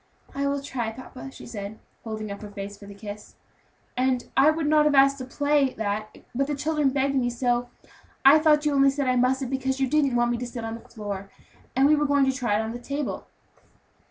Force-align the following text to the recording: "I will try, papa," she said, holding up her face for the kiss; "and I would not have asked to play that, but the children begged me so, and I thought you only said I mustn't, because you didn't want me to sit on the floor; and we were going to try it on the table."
"I 0.33 0.47
will 0.47 0.63
try, 0.63 0.91
papa," 0.91 1.29
she 1.29 1.45
said, 1.45 1.77
holding 2.03 2.31
up 2.31 2.41
her 2.41 2.49
face 2.49 2.75
for 2.75 2.87
the 2.87 2.95
kiss; 2.95 3.35
"and 3.95 4.31
I 4.35 4.49
would 4.49 4.65
not 4.65 4.85
have 4.85 4.95
asked 4.95 5.19
to 5.19 5.25
play 5.25 5.75
that, 5.75 6.17
but 6.33 6.47
the 6.47 6.55
children 6.55 6.89
begged 6.89 7.13
me 7.13 7.29
so, 7.29 7.69
and 7.85 7.91
I 8.25 8.39
thought 8.39 8.65
you 8.65 8.73
only 8.73 8.89
said 8.89 9.07
I 9.07 9.15
mustn't, 9.15 9.51
because 9.51 9.79
you 9.79 9.87
didn't 9.87 10.15
want 10.15 10.31
me 10.31 10.39
to 10.39 10.47
sit 10.47 10.65
on 10.65 10.73
the 10.73 10.89
floor; 10.89 11.29
and 11.75 11.87
we 11.87 11.95
were 11.95 12.07
going 12.07 12.25
to 12.25 12.31
try 12.35 12.55
it 12.57 12.63
on 12.63 12.71
the 12.71 12.79
table." 12.79 13.27